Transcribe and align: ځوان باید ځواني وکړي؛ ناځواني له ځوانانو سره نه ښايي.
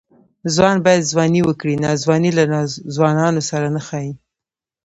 ځوان 0.55 0.77
باید 0.85 1.09
ځواني 1.11 1.41
وکړي؛ 1.43 1.73
ناځواني 1.85 2.31
له 2.37 2.43
ځوانانو 2.95 3.41
سره 3.49 3.67
نه 3.75 3.81
ښايي. 3.87 4.13